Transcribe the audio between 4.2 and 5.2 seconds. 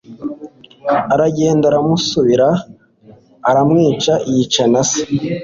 yica nase